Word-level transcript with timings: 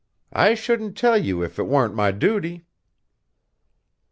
I 0.33 0.55
shouldn't 0.55 0.97
tell 0.97 1.15
you 1.15 1.43
if 1.43 1.59
it 1.59 1.65
warn't 1.67 1.93
my 1.93 2.09
duty." 2.09 2.65